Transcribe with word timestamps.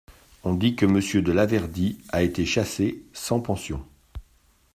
On 0.43 0.55
dit 0.55 0.75
que 0.75 0.87
Monsieur 0.87 1.21
de 1.21 1.31
Laverdy 1.31 1.99
a 2.09 2.23
été 2.23 2.43
chassé 2.43 3.03
sans 3.13 3.39
pension. 3.39 3.85